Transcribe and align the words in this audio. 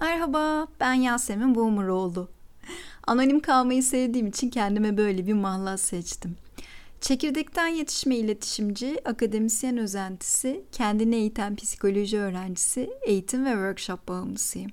Merhaba, 0.00 0.66
ben 0.80 0.92
Yasemin 0.94 1.54
Boomeroğlu. 1.54 2.28
Anonim 3.06 3.40
kalmayı 3.40 3.82
sevdiğim 3.82 4.26
için 4.26 4.50
kendime 4.50 4.96
böyle 4.96 5.26
bir 5.26 5.32
mahlas 5.32 5.80
seçtim. 5.80 6.36
Çekirdekten 7.00 7.66
yetişme 7.66 8.16
iletişimci, 8.16 9.08
akademisyen 9.08 9.78
özentisi, 9.78 10.64
kendini 10.72 11.16
eğiten 11.16 11.56
psikoloji 11.56 12.18
öğrencisi, 12.18 12.90
eğitim 13.02 13.44
ve 13.44 13.50
workshop 13.50 14.08
bağımlısıyım. 14.08 14.70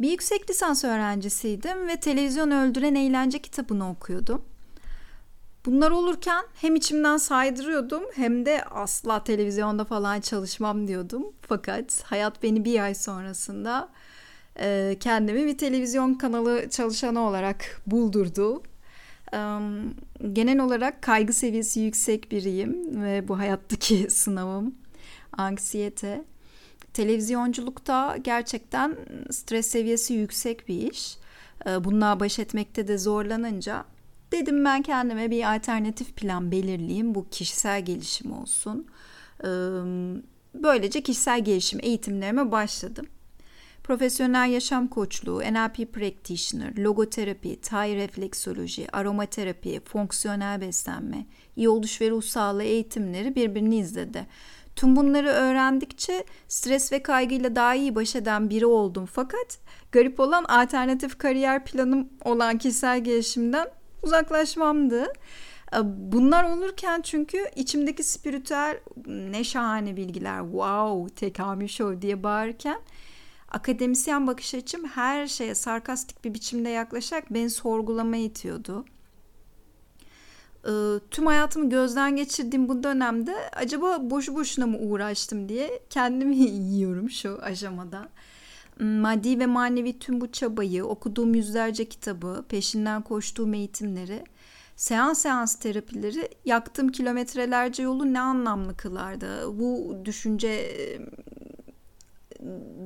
Bir 0.00 0.10
yüksek 0.10 0.50
lisans 0.50 0.84
öğrencisiydim 0.84 1.88
ve 1.88 2.00
Televizyon 2.00 2.50
Öldüren 2.50 2.94
Eğlence 2.94 3.38
kitabını 3.38 3.90
okuyordum. 3.90 4.44
Bunlar 5.66 5.90
olurken 5.90 6.44
hem 6.54 6.76
içimden 6.76 7.16
saydırıyordum 7.16 8.02
hem 8.14 8.46
de 8.46 8.64
asla 8.64 9.24
televizyonda 9.24 9.84
falan 9.84 10.20
çalışmam 10.20 10.88
diyordum. 10.88 11.26
Fakat 11.42 12.02
hayat 12.02 12.42
beni 12.42 12.64
bir 12.64 12.80
ay 12.80 12.94
sonrasında 12.94 13.88
e, 14.60 14.96
kendimi 15.00 15.46
bir 15.46 15.58
televizyon 15.58 16.14
kanalı 16.14 16.70
çalışanı 16.70 17.20
olarak 17.20 17.82
buldurdu. 17.86 18.62
E, 19.32 19.38
genel 20.32 20.60
olarak 20.60 21.02
kaygı 21.02 21.32
seviyesi 21.32 21.80
yüksek 21.80 22.32
biriyim 22.32 23.02
ve 23.02 23.28
bu 23.28 23.38
hayattaki 23.38 24.10
sınavım 24.10 24.74
anksiyete. 25.32 26.24
Televizyonculukta 26.92 28.16
gerçekten 28.16 28.96
stres 29.30 29.66
seviyesi 29.66 30.14
yüksek 30.14 30.68
bir 30.68 30.90
iş. 30.92 31.16
E, 31.66 31.84
bununla 31.84 32.20
baş 32.20 32.38
etmekte 32.38 32.88
de 32.88 32.98
zorlanınca 32.98 33.84
Dedim 34.32 34.64
ben 34.64 34.82
kendime 34.82 35.30
bir 35.30 35.54
alternatif 35.54 36.16
plan 36.16 36.50
belirleyeyim. 36.50 37.14
Bu 37.14 37.28
kişisel 37.30 37.84
gelişim 37.84 38.32
olsun. 38.32 38.86
Böylece 40.54 41.00
kişisel 41.00 41.44
gelişim 41.44 41.80
eğitimlerime 41.82 42.52
başladım. 42.52 43.06
Profesyonel 43.84 44.50
yaşam 44.50 44.88
koçluğu, 44.88 45.40
NLP 45.40 45.92
practitioner, 45.92 46.76
logoterapi, 46.76 47.60
Thai 47.60 47.96
refleksoloji, 47.96 48.86
aromaterapi, 48.92 49.80
fonksiyonel 49.84 50.60
beslenme, 50.60 51.26
iyi 51.56 51.68
oluş 51.68 52.00
ve 52.00 52.10
ruh 52.10 52.22
sağlığı 52.22 52.62
eğitimleri 52.62 53.34
birbirini 53.36 53.76
izledi. 53.76 54.26
Tüm 54.76 54.96
bunları 54.96 55.28
öğrendikçe 55.28 56.24
stres 56.48 56.92
ve 56.92 57.02
kaygıyla 57.02 57.56
daha 57.56 57.74
iyi 57.74 57.94
baş 57.94 58.16
eden 58.16 58.50
biri 58.50 58.66
oldum. 58.66 59.06
Fakat 59.12 59.58
garip 59.92 60.20
olan 60.20 60.44
alternatif 60.44 61.18
kariyer 61.18 61.64
planım 61.64 62.08
olan 62.24 62.58
kişisel 62.58 63.04
gelişimden 63.04 63.66
uzaklaşmamdı. 64.06 65.12
Ee, 65.74 65.78
bunlar 65.84 66.44
olurken 66.44 67.00
çünkü 67.02 67.38
içimdeki 67.56 68.04
spiritüel 68.04 68.80
ne 69.06 69.44
şahane 69.44 69.96
bilgiler 69.96 70.40
wow 70.40 71.14
tekamül 71.14 71.68
show 71.68 72.02
diye 72.02 72.22
bağırırken 72.22 72.80
akademisyen 73.48 74.26
bakış 74.26 74.54
açım 74.54 74.84
her 74.84 75.26
şeye 75.26 75.54
sarkastik 75.54 76.24
bir 76.24 76.34
biçimde 76.34 76.68
yaklaşarak 76.68 77.34
beni 77.34 77.50
sorgulamaya 77.50 78.22
itiyordu. 78.22 78.84
Ee, 80.66 80.70
tüm 81.10 81.26
hayatımı 81.26 81.70
gözden 81.70 82.16
geçirdiğim 82.16 82.68
bu 82.68 82.82
dönemde 82.82 83.34
acaba 83.52 84.10
boşu 84.10 84.34
boşuna 84.34 84.66
mı 84.66 84.78
uğraştım 84.78 85.48
diye 85.48 85.82
kendimi 85.90 86.36
yiyorum 86.74 87.10
şu 87.10 87.38
aşamada 87.42 88.08
maddi 88.80 89.38
ve 89.38 89.46
manevi 89.46 89.98
tüm 89.98 90.20
bu 90.20 90.32
çabayı, 90.32 90.84
okuduğum 90.84 91.34
yüzlerce 91.34 91.88
kitabı, 91.88 92.44
peşinden 92.48 93.02
koştuğum 93.02 93.54
eğitimleri, 93.54 94.24
seans 94.76 95.18
seans 95.18 95.54
terapileri 95.54 96.28
yaktığım 96.44 96.88
kilometrelerce 96.88 97.82
yolu 97.82 98.12
ne 98.12 98.20
anlamlı 98.20 98.76
kılardı? 98.76 99.58
Bu 99.58 99.96
düşünce 100.04 100.76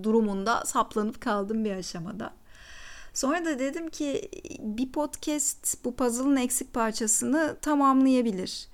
durumunda 0.03 0.65
saplanıp 0.65 1.21
kaldım 1.21 1.65
bir 1.65 1.73
aşamada. 1.73 2.33
Sonra 3.15 3.45
da 3.45 3.59
dedim 3.59 3.89
ki 3.89 4.31
bir 4.59 4.93
podcast 4.93 5.84
bu 5.84 5.97
puzzle'ın 5.97 6.37
eksik 6.37 6.75
parçasını 6.75 7.56
tamamlayabilir. 7.62 8.69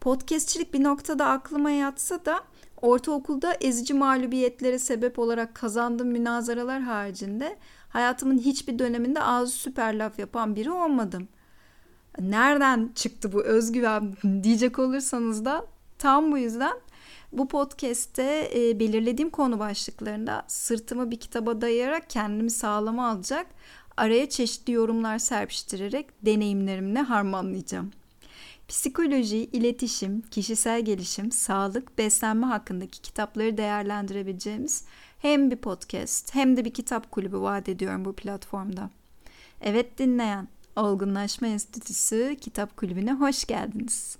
Podcastçilik 0.00 0.74
bir 0.74 0.84
noktada 0.84 1.26
aklıma 1.26 1.70
yatsa 1.70 2.24
da 2.24 2.44
Ortaokulda 2.82 3.54
ezici 3.60 3.94
mağlubiyetlere 3.94 4.78
sebep 4.78 5.18
olarak 5.18 5.54
kazandığım 5.54 6.08
münazaralar 6.08 6.82
haricinde 6.82 7.56
hayatımın 7.88 8.38
hiçbir 8.38 8.78
döneminde 8.78 9.22
ağzı 9.22 9.52
süper 9.52 9.98
laf 9.98 10.18
yapan 10.18 10.56
biri 10.56 10.70
olmadım. 10.70 11.28
Nereden 12.20 12.90
çıktı 12.94 13.32
bu 13.32 13.42
özgüven 13.42 14.14
diyecek 14.42 14.78
olursanız 14.78 15.44
da 15.44 15.66
tam 15.98 16.32
bu 16.32 16.38
yüzden 16.38 16.76
bu 17.32 17.48
podcast'te 17.48 18.50
e, 18.54 18.80
belirlediğim 18.80 19.30
konu 19.30 19.58
başlıklarında 19.58 20.44
sırtımı 20.46 21.10
bir 21.10 21.20
kitaba 21.20 21.60
dayayarak 21.60 22.10
kendimi 22.10 22.50
sağlama 22.50 23.08
alacak, 23.10 23.46
araya 23.96 24.28
çeşitli 24.28 24.72
yorumlar 24.72 25.18
serpiştirerek 25.18 26.26
deneyimlerimle 26.26 27.00
harmanlayacağım. 27.00 27.90
Psikoloji, 28.68 29.36
iletişim, 29.36 30.22
kişisel 30.22 30.84
gelişim, 30.84 31.32
sağlık, 31.32 31.98
beslenme 31.98 32.46
hakkındaki 32.46 33.02
kitapları 33.02 33.56
değerlendirebileceğimiz 33.56 34.84
hem 35.18 35.50
bir 35.50 35.56
podcast 35.56 36.34
hem 36.34 36.56
de 36.56 36.64
bir 36.64 36.74
kitap 36.74 37.10
kulübü 37.10 37.38
vaat 37.38 37.68
ediyorum 37.68 38.04
bu 38.04 38.12
platformda. 38.12 38.90
Evet 39.60 39.98
dinleyen, 39.98 40.48
Olgunlaşma 40.76 41.48
Enstitüsü 41.48 42.36
Kitap 42.40 42.76
Kulübü'ne 42.76 43.12
hoş 43.12 43.44
geldiniz. 43.44 44.16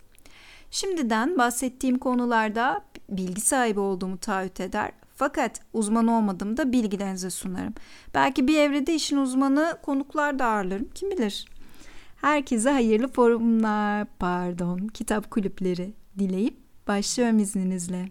Şimdiden 0.71 1.39
bahsettiğim 1.39 1.99
konularda 1.99 2.85
bilgi 3.09 3.41
sahibi 3.41 3.81
olduğumu 3.81 4.19
taahhüt 4.19 4.61
eder 4.61 4.93
fakat 5.17 5.61
uzman 5.73 6.07
olmadığımda 6.07 6.73
bilgilerinize 6.73 7.31
sunarım. 7.31 7.75
Belki 8.15 8.49
bir 8.49 8.59
evrede 8.59 8.95
işin 8.95 9.17
uzmanı 9.17 9.79
konuklar 9.83 10.39
da 10.39 10.45
ağırlarım 10.45 10.89
kim 10.95 11.11
bilir. 11.11 11.47
Herkese 12.17 12.71
hayırlı 12.71 13.09
forumlar, 13.09 14.07
pardon, 14.19 14.79
kitap 14.79 15.31
kulüpleri 15.31 15.93
dileyip 16.19 16.57
başlıyorum 16.89 17.39
izninizle. 17.39 18.09